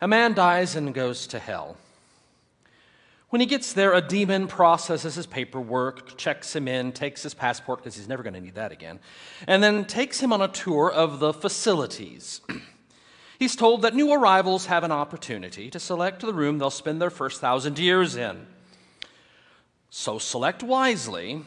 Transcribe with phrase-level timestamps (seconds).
[0.00, 1.76] A man dies and goes to hell.
[3.30, 7.80] When he gets there, a demon processes his paperwork, checks him in, takes his passport,
[7.80, 9.00] because he's never going to need that again,
[9.46, 12.40] and then takes him on a tour of the facilities.
[13.38, 17.10] he's told that new arrivals have an opportunity to select the room they'll spend their
[17.10, 18.46] first thousand years in.
[19.90, 21.42] So select wisely,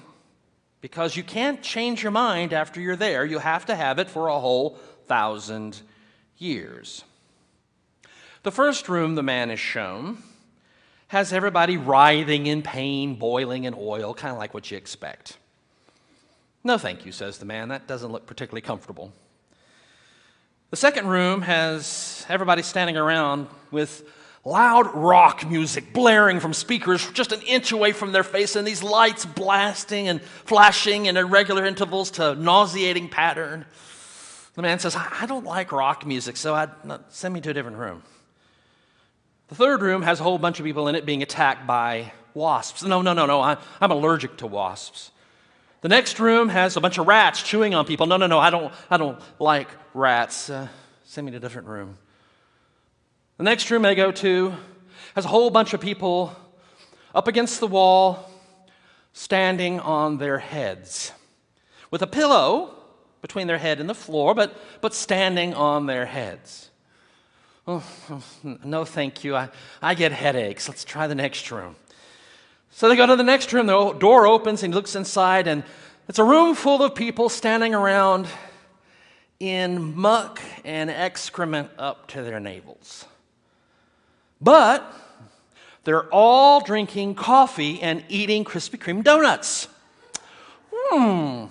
[0.81, 3.25] because you can't change your mind after you're there.
[3.25, 5.81] You have to have it for a whole thousand
[6.37, 7.05] years.
[8.43, 10.17] The first room the man is shown
[11.09, 15.37] has everybody writhing in pain, boiling in oil, kind of like what you expect.
[16.63, 17.67] No, thank you, says the man.
[17.67, 19.11] That doesn't look particularly comfortable.
[20.69, 24.07] The second room has everybody standing around with
[24.45, 28.81] loud rock music blaring from speakers just an inch away from their face, and these
[28.81, 33.65] lights blasting and flashing in irregular intervals to nauseating pattern.
[34.55, 36.69] The man says, I don't like rock music, so I'd,
[37.09, 38.01] send me to a different room.
[39.51, 42.83] The third room has a whole bunch of people in it being attacked by wasps.
[42.83, 45.11] No, no, no, no, I'm, I'm allergic to wasps.
[45.81, 48.05] The next room has a bunch of rats chewing on people.
[48.07, 50.49] No, no, no, I don't, I don't like rats.
[50.49, 50.69] Uh,
[51.03, 51.97] send me to a different room.
[53.39, 54.53] The next room I go to
[55.15, 56.33] has a whole bunch of people
[57.13, 58.31] up against the wall,
[59.11, 61.11] standing on their heads,
[61.89, 62.73] with a pillow
[63.21, 66.70] between their head and the floor, but, but standing on their heads.
[67.67, 67.83] Oh,
[68.63, 69.35] no, thank you.
[69.35, 69.49] I,
[69.81, 70.67] I get headaches.
[70.67, 71.75] Let's try the next room.
[72.71, 73.67] So they go to the next room.
[73.67, 75.63] The door opens and he looks inside, and
[76.07, 78.27] it's a room full of people standing around
[79.39, 83.05] in muck and excrement up to their navels.
[84.39, 84.83] But
[85.83, 89.67] they're all drinking coffee and eating Krispy Kreme donuts.
[90.73, 91.45] Hmm.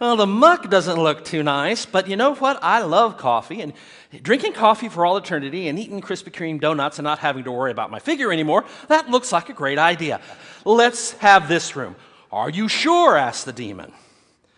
[0.00, 2.58] Well, the muck doesn't look too nice, but you know what?
[2.62, 3.72] I love coffee, and
[4.20, 7.70] drinking coffee for all eternity and eating Krispy Kreme donuts and not having to worry
[7.70, 10.20] about my figure anymore, that looks like a great idea.
[10.64, 11.96] Let's have this room.
[12.30, 13.16] Are you sure?
[13.16, 13.92] asked the demon.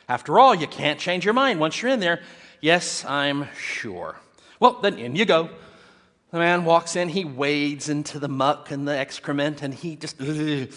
[0.09, 2.21] After all, you can't change your mind once you're in there.
[2.61, 4.17] Yes, I'm sure.
[4.61, 5.51] Well, then in you go.
[6.31, 10.21] The man walks in, he wades into the muck and the excrement, and he just,
[10.21, 10.69] ugh,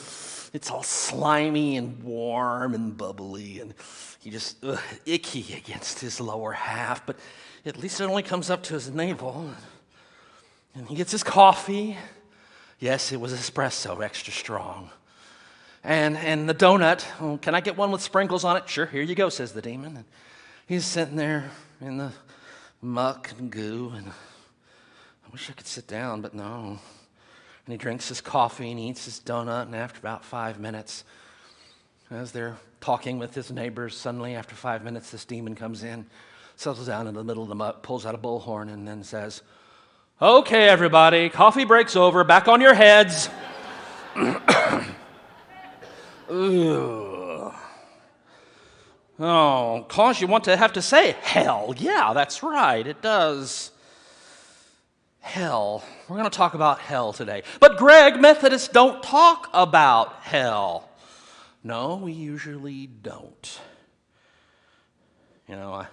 [0.53, 3.73] it's all slimy and warm and bubbly, and
[4.19, 7.17] he just ugh, icky against his lower half, but
[7.65, 9.49] at least it only comes up to his navel.
[10.75, 11.97] And he gets his coffee.
[12.79, 14.91] Yes, it was espresso, extra strong.
[15.83, 18.67] And, and the donut, oh, can I get one with sprinkles on it?
[18.67, 19.95] Sure, here you go, says the demon.
[19.97, 20.05] And
[20.67, 21.49] he's sitting there
[21.81, 22.11] in the
[22.81, 26.79] muck and goo, and I wish I could sit down, but no.
[27.65, 31.03] And he drinks his coffee and eats his donut, and after about five minutes,
[32.11, 36.05] as they're talking with his neighbors, suddenly, after five minutes, this demon comes in,
[36.57, 39.41] settles down in the middle of the muck, pulls out a bullhorn, and then says,
[40.21, 43.29] Okay, everybody, coffee break's over, back on your heads.
[49.19, 51.73] Oh, cause you want to have to say hell.
[51.75, 53.71] Yeah, that's right, it does.
[55.21, 55.83] Hell.
[56.07, 57.43] We're going to talk about hell today.
[57.59, 60.87] But, Greg, Methodists don't talk about hell.
[61.63, 63.59] No, we usually don't.
[65.49, 65.87] You know, I,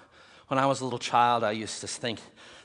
[0.49, 2.21] when I was a little child, I used to think,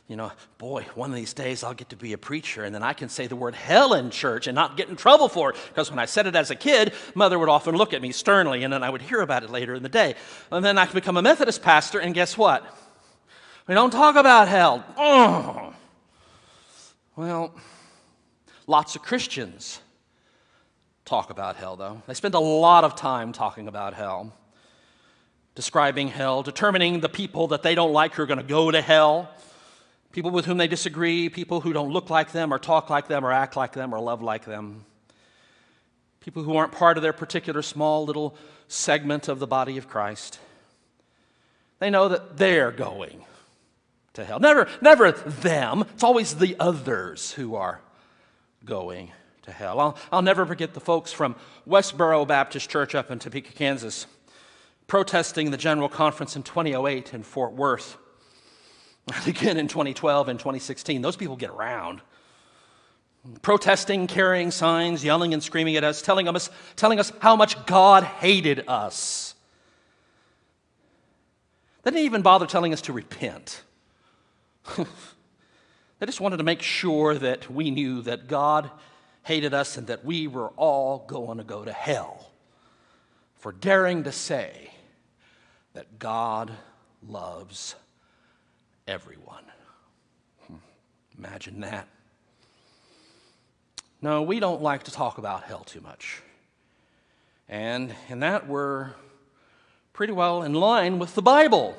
[0.08, 2.84] you know, boy, one of these days I'll get to be a preacher and then
[2.84, 5.58] I can say the word hell in church and not get in trouble for it.
[5.68, 8.64] Because when I said it as a kid, mother would often look at me sternly
[8.64, 10.16] and then I would hear about it later in the day.
[10.52, 12.66] And then I could become a Methodist pastor and guess what?
[13.68, 14.84] We don't talk about hell.
[14.98, 15.74] Oh.
[17.16, 17.54] Well,
[18.66, 19.82] lots of Christians
[21.06, 22.02] talk about hell, though.
[22.08, 24.34] They spend a lot of time talking about hell,
[25.56, 28.82] describing hell, determining the people that they don't like who are going to go to
[28.82, 29.30] hell,
[30.12, 33.26] people with whom they disagree, people who don't look like them, or talk like them,
[33.26, 34.86] or act like them, or love like them,
[36.20, 38.36] people who aren't part of their particular small little
[38.68, 40.40] segment of the body of Christ.
[41.80, 43.24] They know that they're going
[44.14, 44.40] to hell.
[44.40, 45.86] Never, never them.
[45.94, 47.82] It's always the others who are
[48.66, 49.12] going
[49.44, 49.80] to hell.
[49.80, 51.36] I'll, I'll never forget the folks from
[51.68, 54.06] Westboro Baptist Church up in Topeka, Kansas,
[54.90, 57.96] protesting the General Conference in 2008 in Fort Worth.
[59.08, 61.02] And again in 2012 and 2016.
[61.02, 62.02] Those people get around.
[63.42, 68.04] Protesting, carrying signs, yelling and screaming at us, telling us, telling us how much God
[68.04, 69.36] hated us.
[71.84, 73.62] They didn't even bother telling us to repent.
[74.78, 78.72] they just wanted to make sure that we knew that God
[79.24, 82.32] hated us and that we were all going to go to hell
[83.36, 84.72] for daring to say
[85.74, 86.52] that God
[87.08, 87.76] loves
[88.88, 89.44] everyone.
[91.18, 91.88] Imagine that.
[94.02, 96.22] No, we don't like to talk about hell too much.
[97.50, 98.92] And in that, we're
[99.92, 101.76] pretty well in line with the Bible.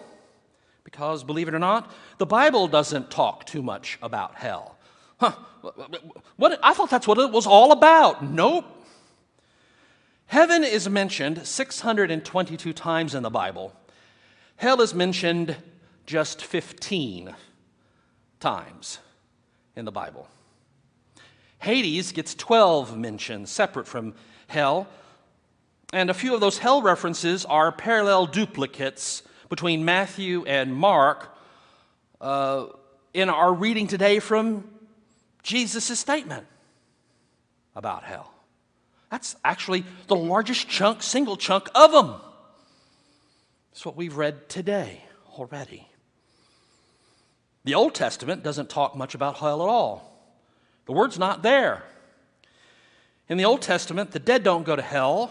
[0.85, 4.77] Because, believe it or not, the Bible doesn't talk too much about hell.
[5.19, 5.33] Huh,
[6.37, 8.25] what, I thought that's what it was all about.
[8.25, 8.65] Nope.
[10.27, 13.75] Heaven is mentioned 622 times in the Bible.
[14.61, 15.57] Hell is mentioned
[16.05, 17.35] just 15
[18.41, 18.99] times
[19.75, 20.29] in the Bible.
[21.61, 24.13] Hades gets 12 mentions separate from
[24.49, 24.87] hell,
[25.95, 31.35] and a few of those hell references are parallel duplicates between Matthew and Mark
[32.21, 32.67] uh,
[33.15, 34.69] in our reading today from
[35.43, 36.47] Jesus' statement
[37.75, 38.31] about hell.
[39.11, 42.17] That's actually the largest chunk, single chunk of them.
[43.71, 45.89] That's what we've read today already.
[47.65, 50.07] The Old Testament doesn't talk much about hell at all.
[50.87, 51.83] The word's not there.
[53.29, 55.31] In the Old Testament, the dead don't go to hell,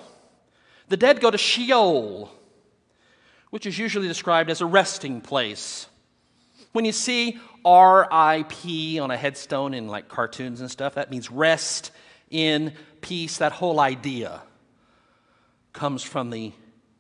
[0.88, 2.32] the dead go to Sheol,
[3.50, 5.88] which is usually described as a resting place.
[6.72, 11.92] When you see RIP on a headstone in like cartoons and stuff, that means rest
[12.30, 13.38] in peace.
[13.38, 14.42] That whole idea
[15.74, 16.54] comes from the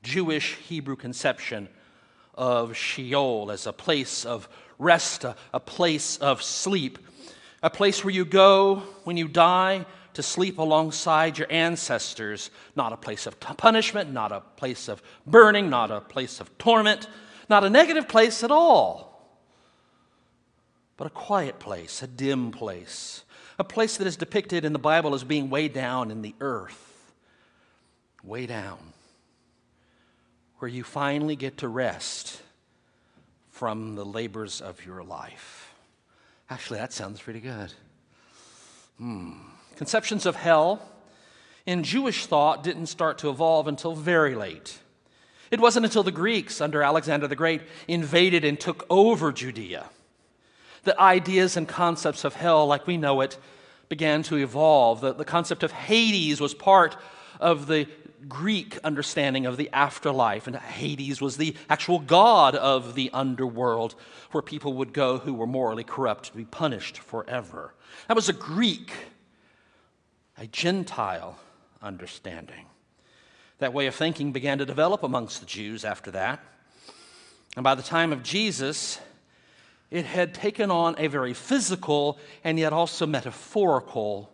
[0.09, 1.69] Jewish Hebrew conception
[2.33, 6.97] of Sheol as a place of rest, a, a place of sleep,
[7.61, 9.85] a place where you go when you die
[10.15, 15.03] to sleep alongside your ancestors, not a place of t- punishment, not a place of
[15.27, 17.07] burning, not a place of torment,
[17.47, 19.29] not a negative place at all,
[20.97, 23.23] but a quiet place, a dim place,
[23.59, 27.13] a place that is depicted in the Bible as being way down in the earth,
[28.23, 28.79] way down,
[30.59, 32.41] where you finally get to rest
[33.49, 35.73] from the labors of your life.
[36.49, 37.73] Actually, that sounds pretty good.
[38.97, 39.33] Hmm.
[39.75, 40.81] Conceptions of hell
[41.65, 44.79] in Jewish thought didn't start to evolve until very late.
[45.51, 49.89] It wasn't until the Greeks, under Alexander the Great, invaded and took over Judea
[50.83, 53.37] that ideas and concepts of hell, like we know it,
[53.89, 55.01] began to evolve.
[55.01, 56.95] The, the concept of Hades was part
[57.39, 57.87] of the
[58.27, 63.95] Greek understanding of the afterlife, and Hades was the actual god of the underworld
[64.31, 67.73] where people would go who were morally corrupt to be punished forever.
[68.07, 68.91] That was a Greek,
[70.37, 71.39] a Gentile
[71.81, 72.65] understanding.
[73.59, 76.39] That way of thinking began to develop amongst the Jews after that.
[77.55, 78.99] And by the time of Jesus,
[79.91, 84.31] it had taken on a very physical and yet also metaphorical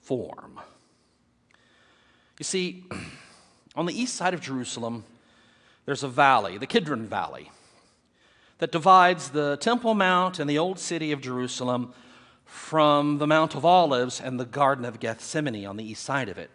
[0.00, 0.60] form.
[2.38, 2.84] You see,
[3.76, 5.04] On the east side of Jerusalem,
[5.84, 7.50] there's a valley, the Kidron Valley,
[8.58, 11.92] that divides the Temple Mount and the old city of Jerusalem
[12.46, 16.38] from the Mount of Olives and the Garden of Gethsemane on the east side of
[16.38, 16.50] it.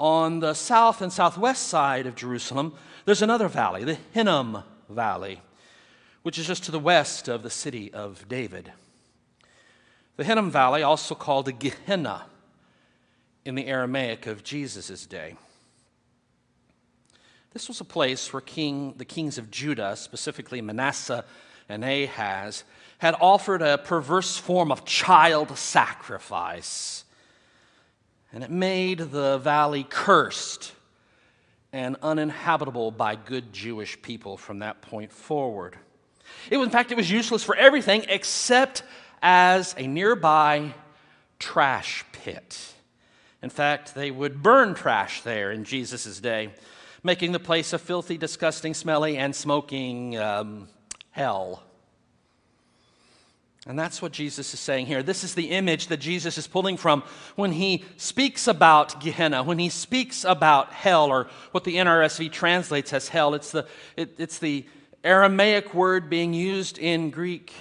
[0.00, 2.74] On the south and southwest side of Jerusalem,
[3.04, 5.40] there's another valley, the Hinnom Valley,
[6.24, 8.72] which is just to the west of the city of David.
[10.16, 12.24] The Hinnom Valley, also called the Gehenna,
[13.44, 15.36] in the Aramaic of Jesus' day.
[17.52, 21.24] This was a place where king, the kings of Judah, specifically Manasseh
[21.68, 22.64] and Ahaz,
[22.98, 27.04] had offered a perverse form of child sacrifice.
[28.32, 30.72] And it made the valley cursed
[31.72, 35.76] and uninhabitable by good Jewish people from that point forward.
[36.50, 38.82] It, in fact, it was useless for everything except
[39.22, 40.74] as a nearby
[41.38, 42.73] trash pit.
[43.44, 46.48] In fact, they would burn trash there in Jesus' day,
[47.02, 50.66] making the place a filthy, disgusting, smelly, and smoking um,
[51.10, 51.62] hell.
[53.66, 55.02] And that's what Jesus is saying here.
[55.02, 57.02] This is the image that Jesus is pulling from
[57.36, 62.94] when he speaks about Gehenna, when he speaks about hell, or what the NRSV translates
[62.94, 63.34] as hell.
[63.34, 64.64] It's the, it, it's the
[65.04, 67.52] Aramaic word being used in Greek,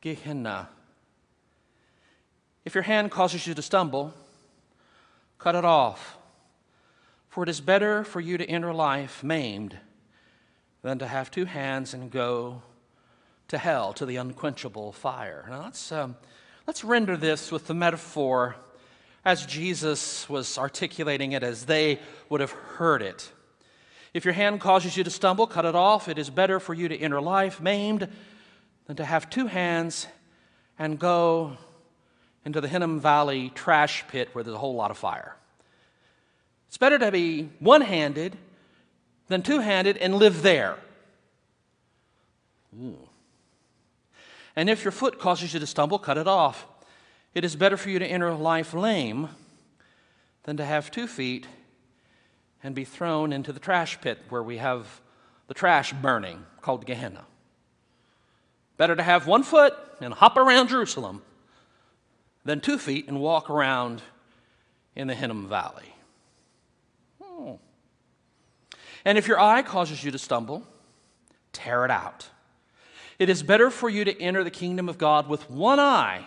[0.00, 0.68] Gehenna.
[2.64, 4.14] If your hand causes you to stumble,
[5.38, 6.16] cut it off.
[7.28, 9.76] For it is better for you to enter life maimed
[10.82, 12.62] than to have two hands and go
[13.48, 15.44] to hell, to the unquenchable fire.
[15.50, 16.16] Now let's, um,
[16.66, 18.56] let's render this with the metaphor
[19.24, 23.30] as Jesus was articulating it, as they would have heard it.
[24.14, 26.08] If your hand causes you to stumble, cut it off.
[26.08, 28.08] It is better for you to enter life maimed
[28.86, 30.06] than to have two hands
[30.78, 31.56] and go
[32.44, 35.36] into the Hinnom Valley trash pit where there's a whole lot of fire.
[36.68, 38.36] It's better to be one handed
[39.28, 40.76] than two handed and live there.
[42.80, 42.98] Ooh.
[44.56, 46.66] And if your foot causes you to stumble, cut it off.
[47.34, 49.28] It is better for you to enter life lame
[50.44, 51.46] than to have two feet
[52.62, 55.00] and be thrown into the trash pit where we have
[55.48, 57.24] the trash burning called Gehenna.
[58.76, 61.22] Better to have one foot and hop around Jerusalem
[62.44, 64.02] than two feet and walk around
[64.94, 65.94] in the Hinnom Valley.
[67.22, 67.52] Hmm.
[69.04, 70.66] And if your eye causes you to stumble,
[71.52, 72.28] tear it out.
[73.18, 76.26] It is better for you to enter the kingdom of God with one eye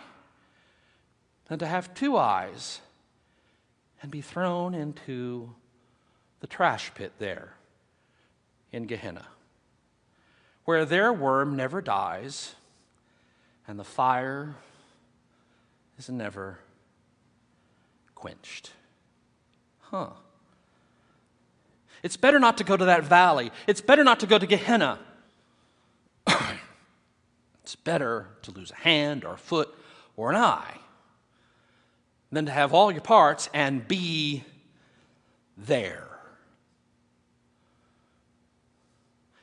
[1.46, 2.80] than to have two eyes
[4.02, 5.54] and be thrown into
[6.40, 7.54] the trash pit there
[8.72, 9.26] in Gehenna,
[10.64, 12.54] where their worm never dies
[13.66, 14.54] and the fire
[15.98, 16.58] is never
[18.14, 18.72] quenched.
[19.80, 20.10] Huh.
[22.02, 23.50] It's better not to go to that valley.
[23.66, 24.98] It's better not to go to Gehenna.
[27.62, 29.74] it's better to lose a hand or a foot
[30.16, 30.78] or an eye
[32.30, 34.44] than to have all your parts and be
[35.56, 36.04] there.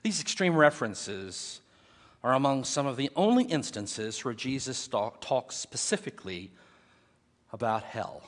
[0.04, 1.62] These extreme references
[2.26, 6.50] are among some of the only instances where Jesus talks specifically
[7.54, 8.24] about hell.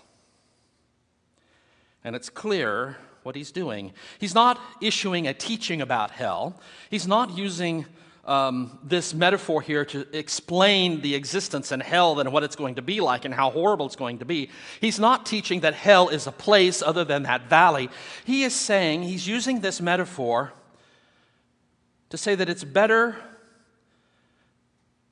[2.04, 3.92] And it's clear what he's doing.
[4.20, 6.62] He's not issuing a teaching about hell,
[6.92, 7.88] he's not using
[8.26, 12.84] um, this metaphor here to explain the existence in hell and what it's going to
[12.84, 14.52] be like and how horrible it's going to be.
[14.80, 17.90] He's not teaching that hell is a place other than that valley.
[18.26, 20.54] He is saying, he's using this metaphor
[22.12, 23.16] to say that it's better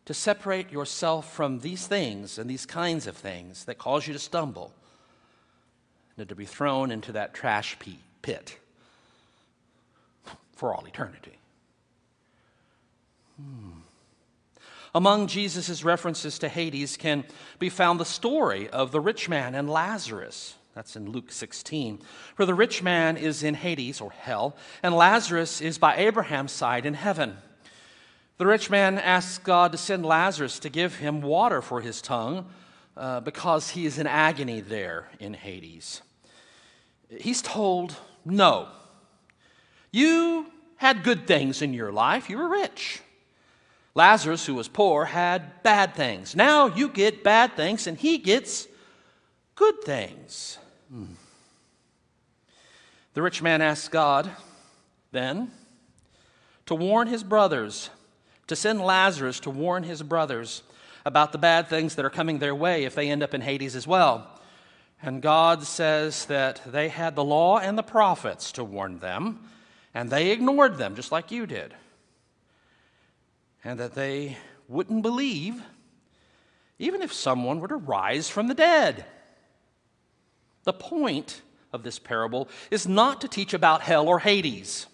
[0.06, 4.20] to separate yourself from these things and these kinds of things that cause you to
[4.20, 4.72] stumble
[6.18, 7.78] and to be thrown into that trash
[8.22, 8.58] pit
[10.56, 11.38] for all eternity.
[13.38, 13.80] Hmm.
[14.94, 17.26] Among Jesus' references to Hades can
[17.60, 20.56] be found the story of the rich man and Lazarus.
[20.74, 22.00] That's in Luke 16,
[22.38, 26.86] where the rich man is in Hades or hell, and Lazarus is by Abraham's side
[26.86, 27.38] in heaven.
[28.38, 32.48] The rich man asks God to send Lazarus to give him water for his tongue
[32.98, 36.02] uh, because he is in agony there in Hades.
[37.10, 38.68] He's told, No.
[39.92, 43.02] You had good things in your life, you were rich.
[43.94, 46.36] Lazarus, who was poor, had bad things.
[46.36, 48.68] Now you get bad things, and he gets
[49.56, 50.58] good things.
[50.92, 51.14] Hmm.
[53.14, 54.30] The rich man asks God
[55.14, 55.52] then
[56.66, 57.90] to warn his brothers,
[58.48, 60.64] to send Lazarus to warn his brothers
[61.06, 63.76] about the bad things that are coming their way if they end up in Hades
[63.76, 64.30] as well.
[65.02, 69.40] And God says that they had the law and the prophets to warn them,
[69.94, 71.74] and they ignored them just like you did
[73.66, 74.38] and that they
[74.70, 75.62] wouldn't believe
[76.78, 79.06] even if someone were to rise from the dead.
[80.64, 81.42] The point
[81.74, 84.86] of this parable is not to teach about hell or Hades.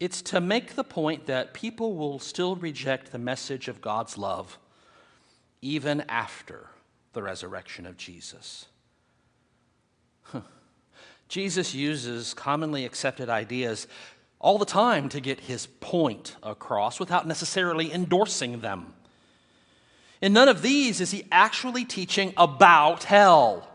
[0.00, 4.58] It's to make the point that people will still reject the message of God's love
[5.60, 6.68] even after
[7.12, 8.66] the resurrection of Jesus.
[11.28, 13.88] Jesus uses commonly accepted ideas
[14.38, 18.94] all the time to get his point across without necessarily endorsing them.
[20.22, 23.68] In none of these is he actually teaching about hell.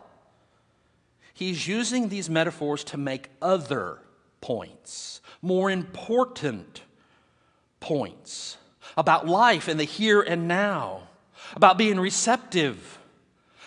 [1.33, 3.99] He's using these metaphors to make other
[4.43, 6.81] points, more important
[7.79, 8.57] points
[8.97, 11.03] about life in the here and now,
[11.55, 12.99] about being receptive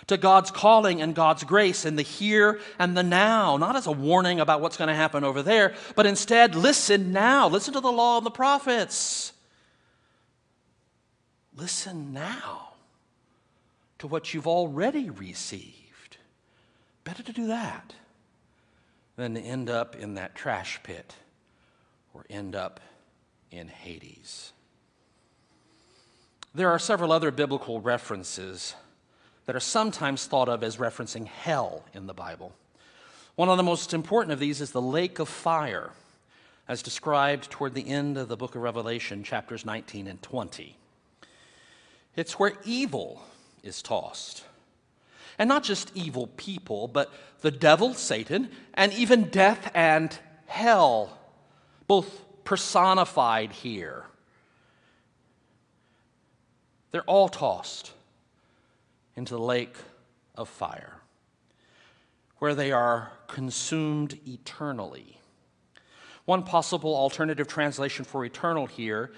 [0.07, 3.93] to God's calling and God's grace in the here and the now, not as a
[3.93, 7.49] warning about what's going to happen over there, but instead, listen now.
[7.49, 9.33] Listen to the law and the prophets.
[11.57, 12.75] Listen now
[13.99, 16.19] to what you've already received.
[17.03, 17.95] Better to do that
[19.17, 21.15] than to end up in that trash pit
[22.15, 22.81] or end up
[23.51, 24.53] in Hades.
[26.55, 28.75] There are several other biblical references
[29.47, 32.53] that are sometimes thought of as referencing hell in the Bible.
[33.37, 35.91] One of the most important of these is the lake of fire,
[36.67, 40.77] as described toward the end of the book of Revelation, chapters 19 and 20.
[42.17, 43.23] It's where evil
[43.63, 44.45] is tossed.
[45.39, 50.17] And not just evil people, but the devil, Satan, and even death and
[50.47, 51.19] hell,
[51.87, 54.05] both personified here.
[56.91, 57.93] They're all tossed
[59.17, 59.77] into the lake
[60.35, 60.95] of fire,
[62.39, 65.19] where they are consumed eternally.
[66.25, 69.13] One possible alternative translation for eternal here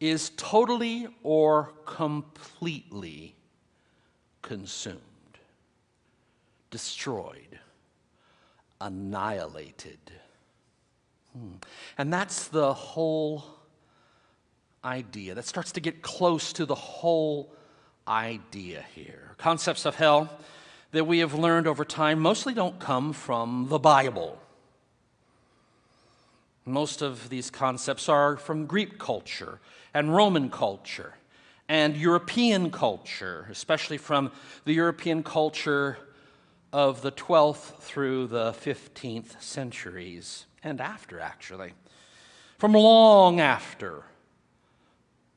[0.00, 3.34] is totally or completely
[4.42, 5.00] consumed,
[6.74, 7.60] destroyed,
[8.80, 10.00] annihilated.
[11.32, 11.52] Hmm.
[11.96, 13.44] And that's the whole
[14.84, 15.36] idea.
[15.36, 17.54] That starts to get close to the whole
[18.08, 19.36] idea here.
[19.38, 20.28] Concepts of hell
[20.90, 24.36] that we have learned over time mostly don't come from the Bible.
[26.64, 29.60] Most of these concepts are from Greek culture
[29.94, 31.14] and Roman culture
[31.68, 34.32] and European culture, especially from
[34.64, 35.98] the European culture
[36.74, 41.72] of the 12th through the 15th centuries and after, actually.
[42.58, 44.02] From long after,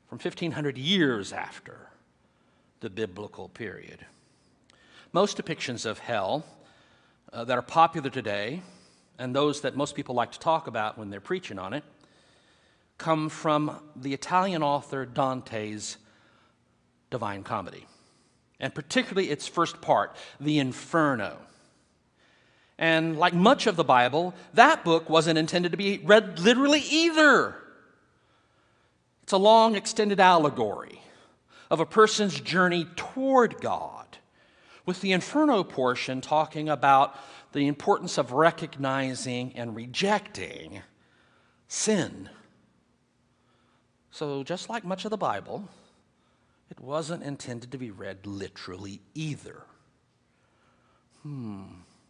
[0.08, 1.90] from 1500 years after
[2.80, 4.04] the biblical period.
[5.12, 6.44] Most depictions of hell
[7.32, 8.60] uh, that are popular today,
[9.16, 11.84] and those that most people like to talk about when they're preaching on it,
[12.98, 15.98] come from the Italian author Dante's
[17.10, 17.86] Divine Comedy,
[18.60, 21.38] and particularly its first part, the Inferno.
[22.78, 27.56] And like much of the Bible, that book wasn't intended to be read literally either.
[29.24, 31.02] It's a long, extended allegory
[31.70, 34.06] of a person's journey toward God,
[34.86, 37.14] with the Inferno portion talking about
[37.52, 40.80] the importance of recognizing and rejecting
[41.66, 42.30] sin.
[44.10, 45.68] So, just like much of the Bible,
[46.70, 49.62] it wasn't intended to be read literally either.
[51.22, 51.62] Hmm.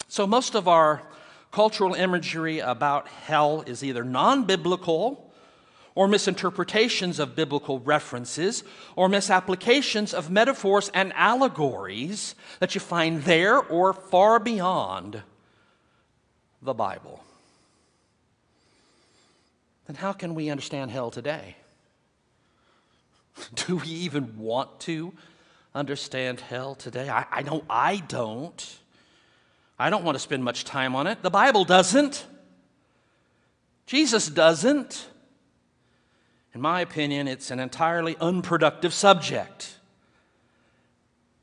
[0.09, 1.03] So, most of our
[1.51, 5.33] cultural imagery about hell is either non biblical
[5.95, 8.63] or misinterpretations of biblical references
[8.95, 15.23] or misapplications of metaphors and allegories that you find there or far beyond
[16.63, 17.25] the Bible.
[19.87, 21.57] Then, how can we understand hell today?
[23.67, 25.13] Do we even want to
[25.75, 27.09] understand hell today?
[27.09, 28.79] I, I know I don't.
[29.79, 31.23] I don't want to spend much time on it.
[31.23, 32.27] The Bible doesn't.
[33.87, 35.09] Jesus doesn't.
[36.55, 39.77] In my opinion, it's an entirely unproductive subject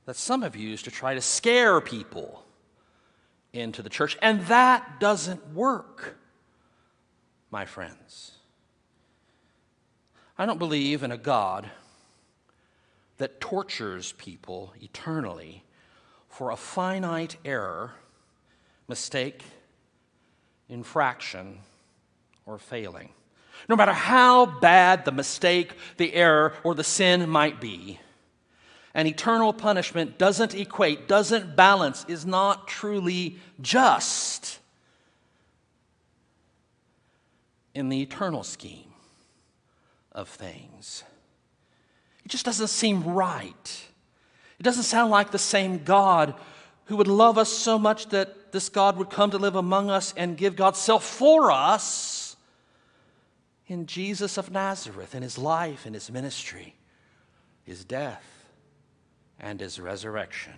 [0.06, 2.44] that some have used to try to scare people
[3.54, 4.18] into the church.
[4.22, 6.18] And that doesn't work,
[7.50, 8.34] my friends.
[10.38, 11.70] I don't believe in a God
[13.18, 15.64] that tortures people eternally
[16.28, 17.94] for a finite error
[18.88, 19.44] mistake,
[20.70, 21.60] infraction,
[22.46, 23.10] or failing.
[23.68, 28.00] No matter how bad the mistake, the error, or the sin might be,
[28.94, 34.60] an eternal punishment doesn't equate, doesn't balance, is not truly just
[37.74, 38.94] in the eternal scheme
[40.12, 41.04] of things.
[42.26, 43.86] It just doesn't seem right.
[44.60, 46.34] It doesn't sound like the same God
[46.86, 50.14] who would love us so much that this God would come to live among us
[50.18, 52.36] and give God's self for us
[53.68, 56.76] in Jesus of Nazareth, in his life, in his ministry,
[57.64, 58.50] his death,
[59.40, 60.54] and his resurrection.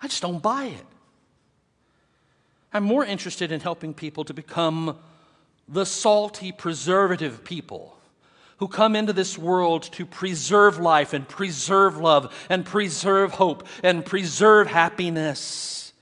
[0.00, 0.86] I just don't buy it.
[2.72, 4.98] I'm more interested in helping people to become
[5.66, 7.95] the salty, preservative people
[8.58, 14.04] who come into this world to preserve life and preserve love and preserve hope and
[14.04, 15.92] preserve happiness.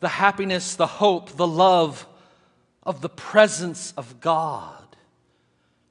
[0.00, 2.06] The happiness, the hope, the love
[2.82, 4.80] of the presence of God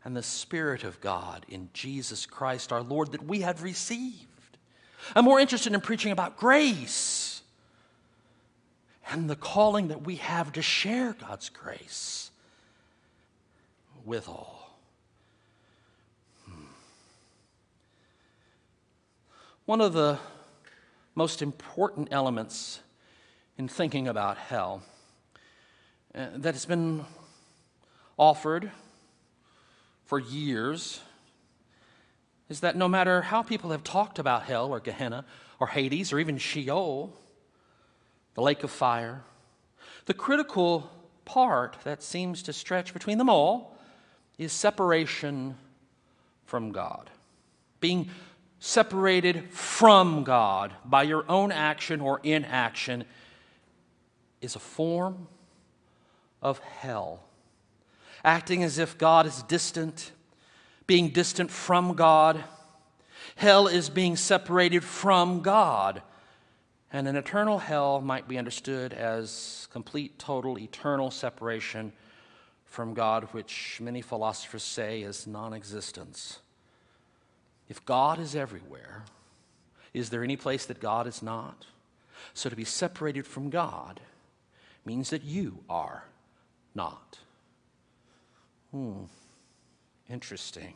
[0.03, 4.25] and the Spirit of God in Jesus Christ our Lord that we have received.
[5.15, 7.41] I'm more interested in preaching about grace
[9.11, 12.31] and the calling that we have to share God's grace
[14.05, 14.58] with all.
[19.69, 20.17] One of the
[21.13, 22.79] most important elements
[23.55, 24.81] in thinking about hell
[26.15, 27.05] uh, that has been
[28.17, 28.71] offered
[30.05, 31.01] for years
[32.49, 35.23] is that no matter how people have talked about hell or Gehenna
[35.59, 37.13] or Hades or even Sheol,
[38.33, 39.21] the lake of fire,
[40.07, 40.89] the critical
[41.25, 43.77] part that seems to stretch between them all
[44.39, 45.55] is separation
[46.47, 47.11] from God.
[47.79, 48.09] Being
[48.59, 53.05] separated from God by your own action or inaction
[54.41, 55.27] is a form
[56.41, 57.23] of hell.
[58.23, 60.11] Acting as if God is distant,
[60.87, 62.43] being distant from God.
[63.35, 66.01] Hell is being separated from God.
[66.91, 71.93] And an eternal hell might be understood as complete, total, eternal separation
[72.65, 76.39] from God, which many philosophers say is non existence.
[77.69, 79.03] If God is everywhere,
[79.93, 81.67] is there any place that God is not?
[82.33, 84.01] So to be separated from God
[84.83, 86.05] means that you are
[86.73, 87.19] not.
[88.71, 89.03] Hmm,
[90.09, 90.73] interesting.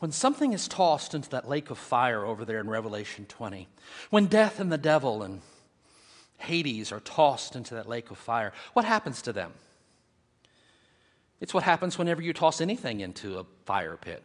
[0.00, 3.68] When something is tossed into that lake of fire over there in Revelation 20,
[4.10, 5.40] when death and the devil and
[6.38, 9.52] Hades are tossed into that lake of fire, what happens to them?
[11.40, 14.24] It's what happens whenever you toss anything into a fire pit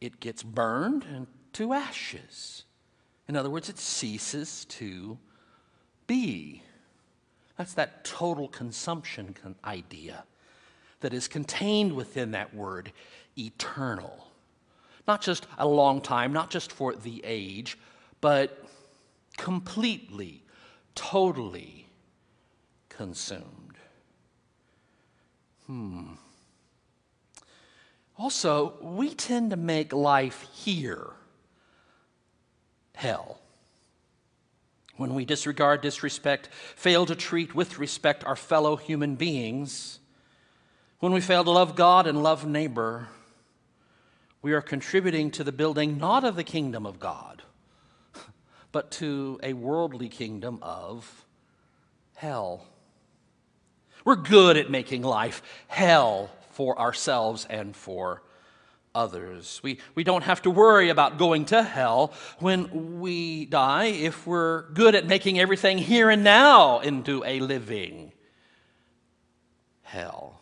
[0.00, 2.64] it gets burned into ashes.
[3.28, 5.18] In other words, it ceases to
[6.06, 6.62] be.
[7.56, 10.24] That's that total consumption con- idea
[11.00, 12.92] that is contained within that word
[13.36, 14.28] eternal.
[15.06, 17.78] Not just a long time, not just for the age,
[18.20, 18.64] but
[19.36, 20.42] completely,
[20.94, 21.86] totally
[22.88, 23.76] consumed.
[25.66, 26.14] Hmm.
[28.18, 31.12] Also, we tend to make life here
[32.96, 33.38] hell.
[34.96, 40.00] When we disregard, disrespect, fail to treat with respect our fellow human beings,
[40.98, 43.06] when we fail to love God and love neighbor,
[44.42, 47.44] we are contributing to the building not of the kingdom of God,
[48.72, 51.24] but to a worldly kingdom of
[52.16, 52.66] hell.
[54.04, 58.20] We're good at making life hell for ourselves and for
[58.92, 59.60] others.
[59.62, 64.62] We, we don't have to worry about going to hell when we die if we're
[64.72, 68.12] good at making everything here and now into a living
[69.82, 70.40] hell.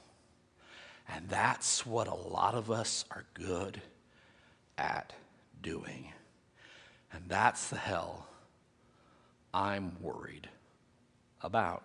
[1.06, 3.82] And that's what a lot of us are good
[4.78, 5.12] at
[5.62, 6.14] doing.
[7.12, 8.26] And that's the hell
[9.52, 10.48] I'm worried
[11.42, 11.84] about.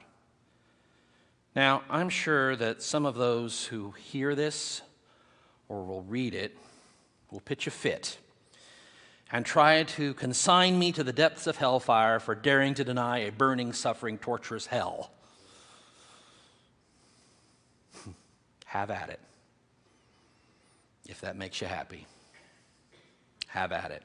[1.56, 4.82] Now, I'm sure that some of those who hear this
[5.68, 6.58] or will read it
[7.30, 8.18] will pitch a fit
[9.32, 13.32] and try to consign me to the depths of hellfire for daring to deny a
[13.32, 15.12] burning, suffering, torturous hell.
[18.66, 19.20] Have at it.
[21.08, 22.08] If that makes you happy,
[23.48, 24.04] have at it.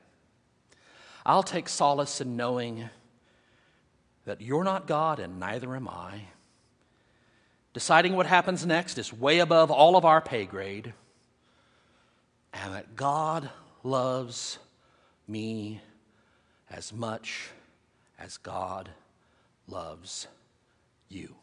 [1.24, 2.88] I'll take solace in knowing
[4.24, 6.22] that you're not God and neither am I
[7.76, 10.94] Deciding what happens next is way above all of our pay grade.
[12.54, 13.50] And that God
[13.82, 14.58] loves
[15.28, 15.82] me
[16.70, 17.50] as much
[18.18, 18.88] as God
[19.68, 20.26] loves
[21.10, 21.34] you.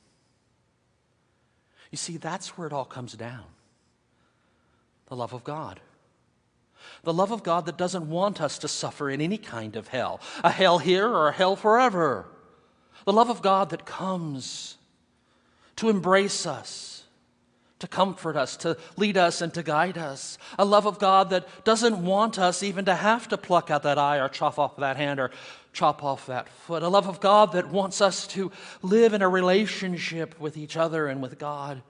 [1.91, 3.45] You see, that's where it all comes down
[5.09, 5.81] the love of God.
[7.03, 10.19] The love of God that doesn't want us to suffer in any kind of hell,
[10.43, 12.25] a hell here or a hell forever.
[13.05, 14.79] The love of God that comes
[15.83, 17.03] to embrace us,
[17.79, 20.37] to comfort us, to lead us, and to guide us.
[20.57, 23.97] A love of God that doesn't want us even to have to pluck out that
[23.97, 25.29] eye or chop off that hand or
[25.73, 26.83] chop off that foot.
[26.83, 28.49] A love of God that wants us to
[28.81, 31.81] live in a relationship with each other and with God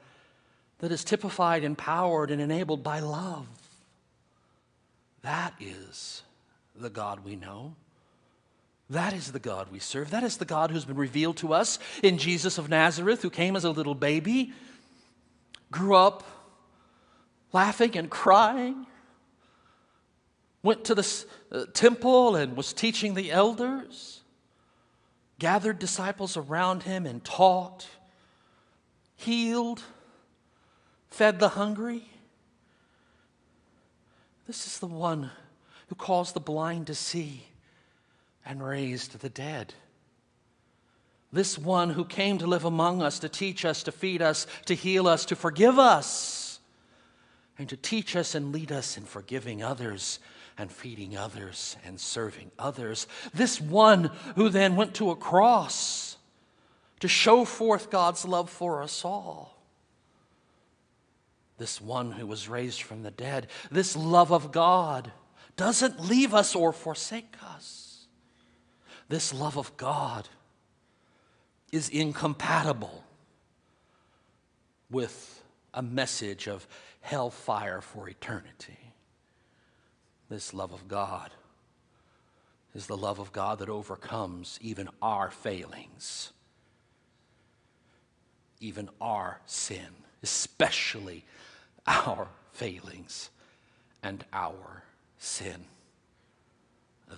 [0.79, 3.47] that is typified, empowered, and enabled by love.
[5.21, 6.23] That is
[6.75, 7.75] the God we know.
[8.89, 10.11] That is the God we serve.
[10.11, 13.55] That is the God who's been revealed to us in Jesus of Nazareth, who came
[13.55, 14.53] as a little baby,
[15.71, 16.23] grew up
[17.53, 18.85] laughing and crying,
[20.61, 24.21] went to the uh, temple and was teaching the elders,
[25.39, 27.87] gathered disciples around him and taught,
[29.15, 29.81] healed,
[31.09, 32.03] fed the hungry.
[34.45, 35.31] This is the one
[35.87, 37.43] who calls the blind to see
[38.45, 39.73] and raised the dead.
[41.31, 44.75] This one who came to live among us, to teach us, to feed us, to
[44.75, 46.59] heal us, to forgive us,
[47.57, 50.19] and to teach us and lead us in forgiving others
[50.57, 53.07] and feeding others and serving others.
[53.33, 56.17] This one who then went to a cross
[56.99, 59.57] to show forth God's love for us all.
[61.57, 65.11] This one who was raised from the dead, this love of God
[65.55, 67.82] doesn't leave us or forsake us.
[69.09, 70.27] This love of God
[71.71, 73.03] is incompatible
[74.89, 76.67] with a message of
[77.01, 78.77] hellfire for eternity.
[80.29, 81.31] This love of God
[82.75, 86.31] is the love of God that overcomes even our failings,
[88.59, 89.87] even our sin,
[90.21, 91.25] especially
[91.85, 93.29] our failings
[94.01, 94.83] and our
[95.17, 95.65] sin.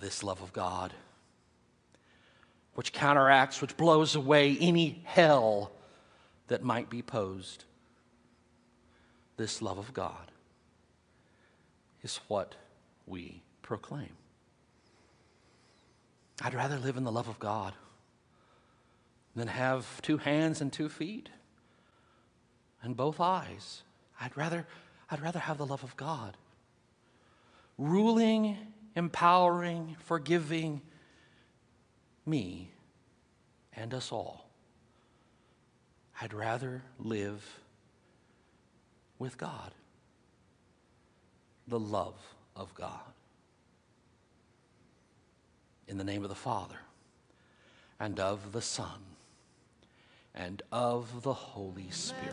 [0.00, 0.92] This love of God
[2.76, 5.72] which counteracts, which blows away any hell
[6.48, 7.64] that might be posed.
[9.38, 10.30] This love of God
[12.02, 12.54] is what
[13.06, 14.10] we proclaim.
[16.42, 17.72] I'd rather live in the love of God
[19.34, 21.30] than have two hands and two feet
[22.82, 23.84] and both eyes.
[24.20, 24.66] I'd rather,
[25.10, 26.36] I'd rather have the love of God.
[27.78, 28.58] Ruling,
[28.94, 30.82] empowering, forgiving
[32.26, 32.70] me
[33.72, 34.48] and us all.
[36.20, 37.60] I'd rather live
[39.18, 39.72] with God,
[41.68, 43.00] the love of God.
[45.88, 46.78] In the name of the Father,
[48.00, 49.04] and of the Son,
[50.34, 52.32] and of the Holy Spirit.